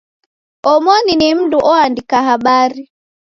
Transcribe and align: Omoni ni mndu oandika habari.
Omoni 0.71 1.13
ni 1.17 1.29
mndu 1.37 1.57
oandika 1.71 2.17
habari. 2.27 2.83